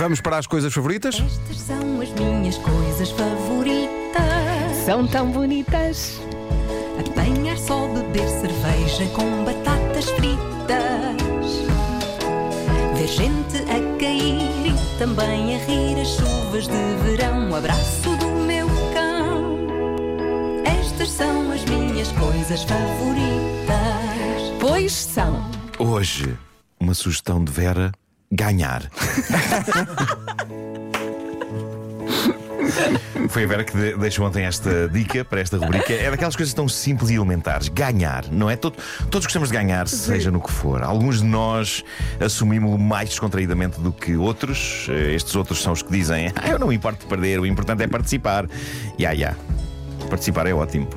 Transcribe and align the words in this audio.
Vamos 0.00 0.22
para 0.22 0.38
as 0.38 0.46
coisas 0.46 0.72
favoritas? 0.72 1.16
Estas 1.16 1.58
são 1.58 2.00
as 2.00 2.10
minhas 2.12 2.56
coisas 2.56 3.10
favoritas. 3.10 4.76
São 4.86 5.06
tão 5.06 5.30
bonitas. 5.30 6.18
Apanhar 6.98 7.58
só, 7.58 7.86
beber 7.86 8.26
cerveja 8.26 9.06
com 9.14 9.44
batatas 9.44 10.06
fritas. 10.12 10.40
Ver 12.96 13.08
gente 13.08 13.58
a 13.58 13.98
cair 13.98 14.68
e 14.68 14.98
também 14.98 15.56
a 15.56 15.58
rir 15.66 16.00
as 16.00 16.08
chuvas 16.08 16.66
de 16.66 17.04
verão. 17.04 17.50
O 17.50 17.56
abraço 17.56 18.16
do 18.16 18.26
meu 18.46 18.68
cão. 18.94 19.68
Estas 20.64 21.10
são 21.10 21.52
as 21.52 21.62
minhas 21.66 22.10
coisas 22.12 22.62
favoritas. 22.62 23.78
Pois 24.58 24.92
são. 24.92 25.44
Hoje, 25.78 26.38
uma 26.80 26.94
sugestão 26.94 27.44
de 27.44 27.52
Vera: 27.52 27.92
ganhar. 28.30 28.82
Foi 33.28 33.44
a 33.44 33.46
Vera 33.46 33.64
que 33.64 33.76
de- 33.76 33.96
deixou 33.96 34.26
ontem 34.26 34.44
esta 34.44 34.88
dica 34.88 35.24
para 35.24 35.40
esta 35.40 35.56
rubrica. 35.56 35.92
É 35.92 36.10
daquelas 36.10 36.34
coisas 36.36 36.52
tão 36.54 36.68
simples 36.68 37.10
e 37.10 37.14
elementares. 37.14 37.68
Ganhar, 37.68 38.24
não 38.30 38.48
é? 38.50 38.56
Todo- 38.56 38.76
todos 39.10 39.26
gostamos 39.26 39.48
de 39.50 39.54
ganhar, 39.56 39.86
seja 39.88 40.30
no 40.30 40.40
que 40.40 40.50
for. 40.50 40.82
Alguns 40.82 41.18
de 41.20 41.26
nós 41.26 41.84
assumimos-lo 42.20 42.78
mais 42.78 43.08
descontraídamente 43.10 43.80
do 43.80 43.92
que 43.92 44.16
outros. 44.16 44.86
Eh, 44.88 45.14
Estes 45.14 45.34
outros 45.36 45.62
são 45.62 45.72
os 45.72 45.82
que 45.82 45.90
dizem: 45.90 46.32
ah, 46.36 46.48
Eu 46.48 46.58
não 46.58 46.68
me 46.68 46.74
importo 46.74 47.00
de 47.00 47.06
perder, 47.06 47.38
o 47.40 47.46
importante 47.46 47.82
é 47.82 47.86
participar. 47.88 48.46
Ya, 48.98 49.12
ya. 49.12 49.34
Participar 50.10 50.46
é 50.46 50.52
ótimo. 50.52 50.88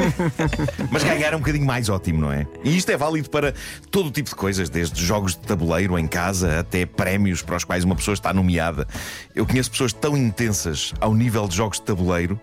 Mas 0.92 1.02
ganhar 1.02 1.32
é 1.32 1.36
um 1.36 1.38
bocadinho 1.38 1.64
mais 1.64 1.88
ótimo, 1.88 2.20
não 2.20 2.30
é? 2.30 2.46
E 2.62 2.76
isto 2.76 2.90
é 2.90 2.96
válido 2.96 3.30
para 3.30 3.54
todo 3.90 4.08
o 4.08 4.10
tipo 4.10 4.28
de 4.28 4.34
coisas, 4.34 4.68
desde 4.68 5.02
jogos 5.02 5.32
de 5.32 5.38
tabuleiro 5.38 5.98
em 5.98 6.06
casa 6.06 6.60
até 6.60 6.84
prémios 6.84 7.40
para 7.40 7.56
os 7.56 7.64
quais 7.64 7.82
uma 7.82 7.96
pessoa 7.96 8.12
está 8.12 8.32
nomeada. 8.32 8.86
Eu 9.34 9.46
conheço 9.46 9.70
pessoas 9.70 9.92
tão 9.92 10.16
intensas 10.16 10.92
ao 11.00 11.14
nível 11.14 11.48
de 11.48 11.56
jogos 11.56 11.78
de 11.78 11.84
tabuleiro 11.84 12.38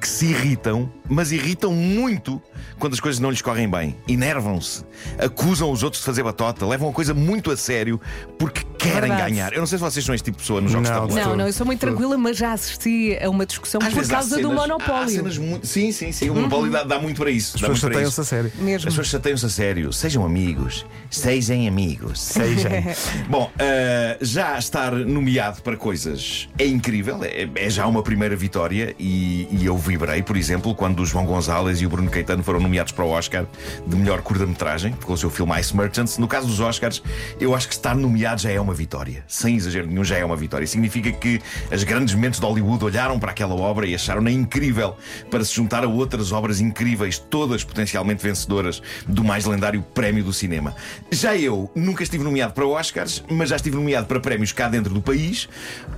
que 0.00 0.08
se 0.08 0.26
irritam, 0.26 0.90
mas 1.08 1.32
irritam 1.32 1.72
muito 1.72 2.40
quando 2.78 2.92
as 2.92 3.00
coisas 3.00 3.18
não 3.20 3.30
lhes 3.30 3.40
correm 3.42 3.68
bem. 3.68 3.96
Enervam-se, 4.06 4.84
acusam 5.18 5.70
os 5.70 5.82
outros 5.82 6.00
de 6.02 6.06
fazer 6.06 6.22
batota, 6.22 6.66
levam 6.66 6.88
a 6.88 6.92
coisa 6.92 7.14
muito 7.14 7.50
a 7.50 7.56
sério 7.56 8.00
porque 8.38 8.62
querem 8.78 9.00
Verdade. 9.10 9.30
ganhar. 9.30 9.52
Eu 9.52 9.60
não 9.60 9.66
sei 9.66 9.78
se 9.78 9.84
vocês 9.84 10.04
são 10.04 10.14
este 10.14 10.24
tipo 10.26 10.36
de 10.36 10.42
pessoa 10.42 10.60
nos 10.60 10.70
jogos 10.70 10.88
Não, 10.88 10.94
de 10.94 11.00
tabuleiro. 11.02 11.30
Não, 11.30 11.36
não, 11.36 11.46
eu 11.46 11.52
sou 11.52 11.64
muito 11.66 11.80
tranquila, 11.80 12.16
mas 12.18 12.36
já 12.36 12.52
assisti 12.52 13.18
a 13.20 13.28
uma 13.30 13.46
discussão 13.46 13.80
Às 13.82 13.92
por 13.94 14.06
causa 14.06 14.28
do 14.36 14.42
cenas- 14.42 14.52
Há 14.52 14.60
monopólio. 14.68 15.08
cenas 15.10 15.38
muito... 15.38 15.66
Sim, 15.66 15.90
sim, 15.92 16.12
sim. 16.12 16.30
O 16.30 16.34
monopólio 16.34 16.70
dá, 16.70 16.82
dá 16.84 16.98
muito 16.98 17.16
para 17.18 17.30
isso. 17.30 17.56
As 17.56 17.60
pessoas 17.60 17.78
chateiam-se 17.78 18.20
a 18.20 18.24
sério. 18.24 18.52
Mesmo. 18.58 18.76
As 18.88 18.94
pessoas 18.94 19.06
chateiam-se 19.08 19.46
a 19.46 19.48
sério. 19.48 19.92
Sejam 19.92 20.24
amigos. 20.24 20.84
Sejam 21.10 21.66
amigos. 21.66 22.20
Sejam. 22.20 22.70
Bom, 23.28 23.50
ah, 23.58 24.16
já 24.20 24.58
estar 24.58 24.92
nomeado 24.92 25.62
para 25.62 25.76
coisas 25.76 26.48
é 26.58 26.66
incrível, 26.66 27.20
é, 27.24 27.48
é 27.54 27.70
já 27.70 27.86
uma 27.86 28.02
primeira 28.02 28.36
vitória 28.36 28.94
e, 28.98 29.48
e 29.50 29.64
eu 29.66 29.76
vibrei, 29.96 30.22
por 30.22 30.36
exemplo, 30.36 30.74
quando 30.74 31.00
o 31.00 31.06
João 31.06 31.24
Gonzalez 31.24 31.80
e 31.80 31.86
o 31.86 31.88
Bruno 31.88 32.10
Caetano 32.10 32.42
foram 32.42 32.60
nomeados 32.60 32.92
para 32.92 33.02
o 33.02 33.08
Oscar 33.08 33.46
de 33.86 33.96
melhor 33.96 34.20
curta-metragem 34.20 34.92
com 34.92 35.14
o 35.14 35.16
seu 35.16 35.30
filme 35.30 35.58
Ice 35.58 35.74
Merchants. 35.74 36.18
No 36.18 36.28
caso 36.28 36.46
dos 36.46 36.60
Oscars, 36.60 37.02
eu 37.40 37.54
acho 37.54 37.66
que 37.66 37.72
estar 37.72 37.96
nomeado 37.96 38.42
já 38.42 38.50
é 38.50 38.60
uma 38.60 38.74
vitória. 38.74 39.24
Sem 39.26 39.56
exagero 39.56 39.86
nenhum, 39.86 40.04
já 40.04 40.18
é 40.18 40.24
uma 40.24 40.36
vitória. 40.36 40.66
Significa 40.66 41.10
que 41.12 41.40
as 41.70 41.82
grandes 41.82 42.14
mentes 42.14 42.38
de 42.38 42.44
Hollywood 42.44 42.84
olharam 42.84 43.18
para 43.18 43.30
aquela 43.30 43.54
obra 43.54 43.86
e 43.86 43.94
acharam-na 43.94 44.30
incrível 44.30 44.96
para 45.30 45.42
se 45.42 45.54
juntar 45.54 45.82
a 45.82 45.88
outras 45.88 46.30
obras 46.30 46.60
incríveis, 46.60 47.18
todas 47.18 47.64
potencialmente 47.64 48.22
vencedoras 48.22 48.82
do 49.08 49.24
mais 49.24 49.46
lendário 49.46 49.82
prémio 49.94 50.22
do 50.22 50.32
cinema. 50.32 50.76
Já 51.10 51.34
eu 51.34 51.70
nunca 51.74 52.02
estive 52.02 52.22
nomeado 52.22 52.52
para 52.52 52.66
Oscars, 52.66 53.24
mas 53.30 53.48
já 53.48 53.56
estive 53.56 53.76
nomeado 53.76 54.06
para 54.06 54.20
prémios 54.20 54.52
cá 54.52 54.68
dentro 54.68 54.92
do 54.92 55.00
país. 55.00 55.48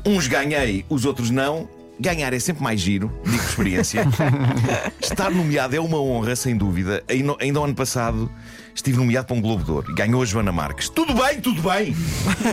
Uns 0.06 0.28
ganhei, 0.28 0.84
os 0.88 1.04
outros 1.04 1.30
não. 1.30 1.68
Ganhar 2.00 2.32
é 2.32 2.38
sempre 2.38 2.62
mais 2.62 2.80
giro, 2.80 3.10
digo 3.24 3.38
por 3.38 3.48
experiência. 3.48 4.06
Estar 5.02 5.30
nomeado 5.30 5.74
é 5.74 5.80
uma 5.80 6.00
honra, 6.00 6.36
sem 6.36 6.56
dúvida. 6.56 7.02
Ainda, 7.08 7.34
ainda 7.40 7.60
o 7.60 7.64
ano 7.64 7.74
passado 7.74 8.30
estive 8.72 8.96
nomeado 8.98 9.26
para 9.26 9.36
um 9.36 9.40
Globo 9.40 9.64
de 9.64 9.70
Ouro 9.72 9.90
e 9.90 9.94
ganhou 9.94 10.22
a 10.22 10.24
Joana 10.24 10.52
Marques. 10.52 10.88
Tudo 10.88 11.12
bem, 11.14 11.40
tudo 11.40 11.60
bem! 11.60 11.96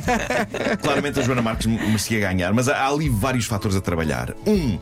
Claramente 0.82 1.20
a 1.20 1.24
Joana 1.24 1.42
Marques 1.44 1.68
me- 1.68 1.78
merecia 1.78 2.20
ganhar, 2.20 2.52
mas 2.54 2.68
há 2.68 2.88
ali 2.88 3.08
vários 3.08 3.46
fatores 3.46 3.78
a 3.78 3.82
trabalhar. 3.82 4.34
Um, 4.48 4.80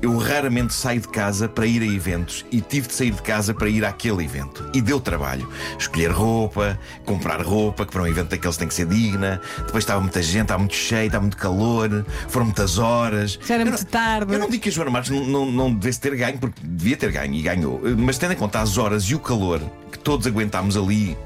eu 0.00 0.16
raramente 0.16 0.72
saio 0.72 1.00
de 1.00 1.08
casa 1.08 1.48
para 1.48 1.66
ir 1.66 1.82
a 1.82 1.86
eventos 1.86 2.44
e 2.50 2.60
tive 2.60 2.88
de 2.88 2.94
sair 2.94 3.10
de 3.10 3.22
casa 3.22 3.52
para 3.52 3.68
ir 3.68 3.84
àquele 3.84 4.24
evento. 4.24 4.68
E 4.72 4.80
deu 4.80 5.00
trabalho. 5.00 5.48
Escolher 5.78 6.10
roupa, 6.10 6.78
comprar 7.04 7.42
roupa, 7.42 7.84
que 7.84 7.92
para 7.92 8.02
um 8.02 8.06
evento 8.06 8.28
daqueles 8.28 8.56
tem 8.56 8.68
que 8.68 8.74
ser 8.74 8.86
digna. 8.86 9.40
Depois 9.58 9.84
estava 9.84 10.00
muita 10.00 10.22
gente, 10.22 10.42
estava 10.42 10.58
muito 10.60 10.74
cheio, 10.74 11.06
estava 11.06 11.22
muito 11.22 11.36
calor, 11.36 12.04
foram 12.28 12.46
muitas 12.46 12.78
horas. 12.78 13.38
Já 13.44 13.54
era 13.54 13.64
muito 13.64 13.84
tarde. 13.86 14.32
Eu 14.32 14.38
não 14.38 14.48
digo 14.48 14.62
que 14.62 14.68
a 14.68 14.72
Joana 14.72 14.90
Marques 14.90 15.10
não, 15.10 15.24
não, 15.24 15.50
não 15.50 15.74
devesse 15.74 16.00
ter 16.00 16.14
ganho, 16.16 16.38
porque 16.38 16.60
devia 16.62 16.96
ter 16.96 17.10
ganho 17.10 17.34
e 17.34 17.42
ganhou. 17.42 17.80
Mas 17.96 18.18
tendo 18.18 18.32
em 18.32 18.36
conta 18.36 18.60
as 18.60 18.78
horas 18.78 19.04
e 19.04 19.14
o 19.14 19.18
calor 19.18 19.60
todos 20.08 20.26
aguentámos 20.26 20.74
ali, 20.74 21.18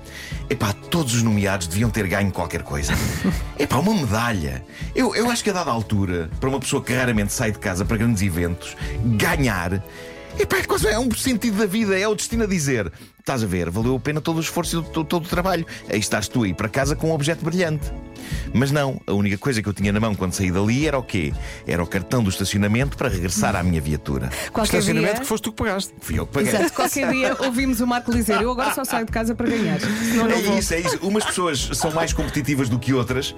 epá, 0.51 0.73
todos 0.73 1.15
os 1.15 1.23
nomeados 1.23 1.69
deviam 1.69 1.89
ter 1.89 2.05
ganho 2.09 2.33
qualquer 2.33 2.65
coisa. 2.65 2.93
Epá, 3.57 3.77
uma 3.77 3.95
medalha. 3.95 4.65
Eu, 4.93 5.15
eu 5.15 5.31
acho 5.31 5.45
que 5.45 5.51
a 5.51 5.53
dada 5.53 5.71
altura, 5.71 6.29
para 6.41 6.49
uma 6.49 6.59
pessoa 6.59 6.83
que 6.83 6.93
raramente 6.93 7.33
sai 7.33 7.53
de 7.53 7.61
casa 7.61 7.85
para 7.85 7.97
grandes 7.97 8.25
eventos, 8.25 8.77
ganhar. 9.17 9.81
Epá, 10.37 10.57
é 10.57 10.65
quase 10.65 10.89
é 10.89 10.99
um 10.99 11.09
sentido 11.13 11.59
da 11.59 11.67
vida, 11.67 11.97
é 11.97 12.09
o 12.09 12.15
destino 12.17 12.43
a 12.43 12.47
dizer. 12.49 12.91
Estás 13.23 13.45
a 13.45 13.47
ver, 13.47 13.71
valeu 13.71 13.95
a 13.95 14.01
pena 14.01 14.21
todo 14.21 14.39
o 14.39 14.41
esforço 14.41 14.85
e 14.91 14.93
todo, 15.05 15.17
o 15.19 15.21
trabalho. 15.21 15.65
Aí 15.89 16.01
estás 16.01 16.27
tu 16.27 16.43
aí 16.43 16.53
para 16.53 16.69
casa 16.69 16.97
com 16.97 17.11
um 17.11 17.13
objeto 17.15 17.45
brilhante. 17.45 17.89
Mas 18.53 18.73
não, 18.73 19.01
a 19.07 19.13
única 19.13 19.39
coisa 19.39 19.63
que 19.63 19.69
eu 19.69 19.73
tinha 19.73 19.93
na 19.93 20.01
mão 20.01 20.13
quando 20.15 20.33
saí 20.33 20.51
dali 20.51 20.87
era 20.89 20.99
o 20.99 21.03
quê? 21.05 21.33
Era 21.67 21.83
o 21.83 21.87
cartão 21.87 22.23
do 22.23 22.31
estacionamento 22.31 22.97
para 22.97 23.09
regressar 23.09 23.55
à 23.55 23.63
minha 23.63 23.81
viatura. 23.81 24.29
Qualquer 24.53 24.79
Estacionamento 24.79 25.15
dia. 25.15 25.21
que 25.23 25.27
foste 25.29 25.45
tu 25.45 25.51
que 25.53 25.57
pagaste. 25.63 25.93
Fui 26.01 26.19
eu 26.19 26.27
que 26.27 26.33
paguei. 26.33 26.49
Exato, 26.53 26.73
qualquer 26.73 27.13
dia 27.13 27.37
ouvimos 27.47 27.81
o 27.81 27.87
Marco 27.87 28.13
dizer: 28.13 28.41
Eu 28.43 28.51
agora 28.51 28.75
só 28.75 28.85
saio 28.85 29.07
de 29.07 29.13
casa 29.13 29.35
para 29.37 29.49
ganhar. 29.49 29.79
Senão 29.81 30.25
não 30.29 30.37
É 30.37 30.43
vou. 30.43 30.59
isso, 30.59 30.75
é 30.75 30.81
isso. 30.81 30.99
Umas 31.03 31.25
pessoas 31.25 31.71
são 31.75 31.93
mais 31.93 32.13
competitivas 32.13 32.69
do 32.69 32.79
que 32.79 32.93
outras. 32.93 33.35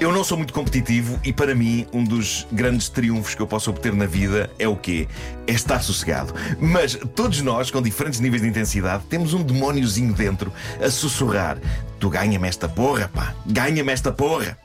Eu 0.00 0.10
não 0.12 0.24
sou 0.24 0.38
muito 0.38 0.52
competitivo 0.54 1.18
e, 1.24 1.32
para 1.32 1.54
mim, 1.54 1.86
um 1.92 2.02
dos 2.04 2.46
grandes 2.52 2.88
triunfos 2.88 3.34
que 3.34 3.42
eu 3.42 3.46
posso 3.46 3.68
obter 3.70 3.92
na 3.94 4.06
vida 4.06 4.50
é 4.58 4.66
o 4.68 4.76
quê? 4.76 5.06
É 5.46 5.52
estar 5.52 5.80
sossegado. 5.82 6.32
Mas 6.60 6.96
todos 7.16 7.40
nós, 7.42 7.70
com 7.70 7.82
diferentes 7.82 8.20
níveis 8.20 8.42
de 8.42 8.48
intensidade, 8.48 9.04
temos 9.08 9.17
um 9.34 9.42
demóniozinho 9.42 10.12
dentro 10.12 10.52
a 10.80 10.90
sussurrar: 10.90 11.58
Tu 11.98 12.08
ganha-me 12.08 12.48
esta 12.48 12.68
porra, 12.68 13.10
pá, 13.12 13.34
ganha-me 13.46 13.92
esta 13.92 14.12
porra. 14.12 14.58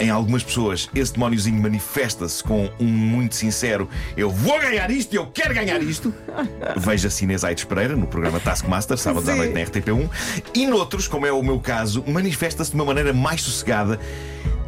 Em 0.00 0.10
algumas 0.10 0.44
pessoas, 0.44 0.88
esse 0.94 1.12
demóniozinho 1.12 1.60
manifesta-se 1.60 2.42
com 2.44 2.70
um 2.78 2.86
muito 2.86 3.34
sincero: 3.34 3.88
Eu 4.16 4.30
vou 4.30 4.58
ganhar 4.60 4.90
isto 4.90 5.12
e 5.12 5.16
eu 5.16 5.26
quero 5.26 5.52
ganhar 5.52 5.82
isto. 5.82 6.14
Veja 6.76 7.08
Inês 7.20 7.42
Aires 7.42 7.64
Pereira 7.64 7.96
no 7.96 8.06
programa 8.06 8.38
Taskmaster, 8.38 8.96
sábados 8.96 9.28
à 9.28 9.34
noite 9.34 9.54
na 9.54 9.60
RTP1. 9.60 10.08
E 10.54 10.66
noutros, 10.66 11.08
como 11.08 11.26
é 11.26 11.32
o 11.32 11.42
meu 11.42 11.58
caso, 11.58 12.04
manifesta-se 12.06 12.70
de 12.70 12.76
uma 12.76 12.84
maneira 12.84 13.12
mais 13.12 13.42
sossegada 13.42 13.98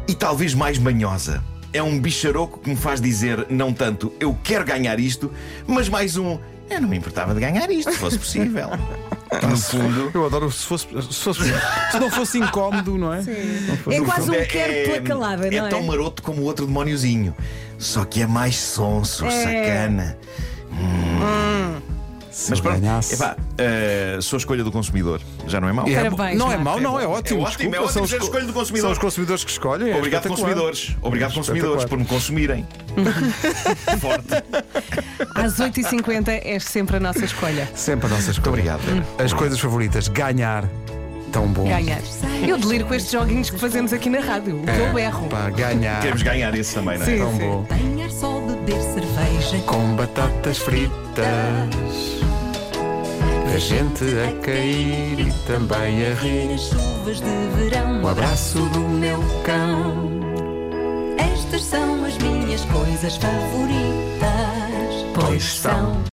e 0.07 0.13
talvez 0.13 0.53
mais 0.53 0.77
manhosa. 0.77 1.41
É 1.73 1.81
um 1.81 1.97
bicharoco 1.97 2.59
que 2.59 2.69
me 2.69 2.75
faz 2.75 2.99
dizer 2.99 3.47
não 3.49 3.71
tanto 3.71 4.11
eu 4.19 4.37
quero 4.43 4.65
ganhar 4.65 4.99
isto, 4.99 5.31
mas 5.65 5.87
mais 5.87 6.17
um 6.17 6.37
eu 6.69 6.81
não 6.81 6.89
me 6.89 6.97
importava 6.97 7.33
de 7.33 7.39
ganhar 7.39 7.69
isto, 7.71 7.91
se 7.91 7.97
fosse 7.97 8.17
possível. 8.17 8.69
No 9.49 9.55
fundo. 9.57 10.11
Eu 10.13 10.25
adoro 10.25 10.51
se 10.51 10.65
fosse, 10.65 10.87
se 10.87 11.23
fosse- 11.23 11.43
se 11.91 11.99
não 11.99 12.11
fosse 12.11 12.37
incómodo, 12.37 12.97
não 12.97 13.13
é? 13.13 13.19
É 13.19 13.99
no 13.99 14.05
quase 14.05 14.25
fundo, 14.27 14.37
um 14.37 14.45
quero 14.45 14.89
pela 14.91 15.01
calada, 15.01 15.49
não 15.49 15.65
é? 15.67 15.69
tão 15.69 15.83
maroto 15.83 16.21
como 16.21 16.41
o 16.41 16.45
outro 16.45 16.65
demóniozinho. 16.65 17.33
Só 17.77 18.03
que 18.03 18.21
é 18.21 18.27
mais 18.27 18.57
sonso, 18.57 19.25
É. 19.25 19.29
sacana. 19.29 20.17
Se 22.31 22.49
Mas 22.49 22.61
pronto, 22.61 22.81
epá, 23.11 23.35
eh, 23.57 24.17
sou 24.21 24.37
a 24.37 24.39
escolha 24.39 24.63
do 24.63 24.71
consumidor. 24.71 25.19
Já 25.47 25.59
não 25.59 25.67
é 25.67 25.73
mau. 25.73 25.85
É, 25.85 25.95
Parabéns, 26.09 26.39
não 26.39 26.49
é 26.49 26.57
mau, 26.57 26.79
não, 26.79 26.97
é 26.97 27.03
É 27.03 27.07
ótimo. 27.07 27.41
ótimo, 27.41 27.45
desculpa, 27.45 27.75
é 27.75 27.79
ótimo 27.79 27.91
são 27.93 28.03
os 28.03 28.09
ser 28.09 28.15
a 28.15 28.19
co- 28.19 28.25
escolha 28.25 28.45
do 28.45 28.53
consumidor. 28.53 28.81
São 28.87 28.91
os 28.93 28.97
consumidores 28.99 29.43
que 29.43 29.51
escolhem. 29.51 29.91
é 29.91 29.97
Obrigado, 29.97 30.27
consumidores. 30.29 30.95
Obrigado, 31.01 31.31
É 31.31 31.35
consumidores, 31.35 31.83
por 31.85 31.97
me 31.99 32.05
consumirem. 32.05 32.65
Forte. 33.99 34.27
Às 35.43 35.57
8h50 35.59 36.41
és 36.43 36.63
sempre 36.63 36.97
a 36.97 36.99
nossa 36.99 37.25
escolha. 37.25 37.67
Sempre 37.75 38.07
a 38.07 38.09
nossa 38.09 38.31
escolha. 38.31 38.49
obrigado, 38.49 38.79
Vera. 38.81 39.05
As 39.23 39.33
coisas 39.33 39.59
favoritas, 39.59 40.07
ganhar. 40.07 40.65
Tão 41.31 41.47
bom. 41.47 41.63
Ganhar. 41.63 42.01
Eu 42.45 42.57
deliro 42.57 42.85
com 42.85 42.93
estes 42.93 43.11
joguinhos 43.11 43.49
que 43.49 43.57
fazemos 43.57 43.93
aqui 43.93 44.09
na 44.09 44.19
rádio. 44.19 44.57
O 44.57 44.63
que 44.65 44.69
eu 44.79 44.93
berro. 44.93 45.27
Pá, 45.29 45.49
ganhar. 45.49 46.01
Queremos 46.01 46.21
ganhar 46.23 46.53
esse 46.55 46.75
também, 46.75 46.97
não 46.97 47.05
é? 47.05 47.09
Sim. 47.09 47.17
Tão 47.19 47.37
bom. 47.37 47.63
Apanhar 47.63 48.11
só, 48.11 48.39
beber 48.41 48.81
cerveja 48.81 49.57
Com 49.65 49.95
batatas 49.95 50.57
fritas. 50.57 50.91
A 53.53 53.57
gente 53.57 54.03
a 54.03 54.41
cair 54.41 55.19
e 55.19 55.31
também 55.45 56.05
a 56.05 56.13
rir. 56.15 56.47
rir 56.47 56.53
as 56.53 56.61
chuvas 56.61 57.21
de 57.21 57.47
verão. 57.57 58.01
Um 58.01 58.07
abraço 58.07 58.59
do 58.69 58.79
meu 58.79 59.19
cão. 59.43 60.09
Estas 61.17 61.63
são 61.63 62.05
as 62.05 62.17
minhas 62.17 62.63
coisas 62.65 63.15
favoritas. 63.17 64.80
Pois 65.41 65.53
são. 65.53 66.03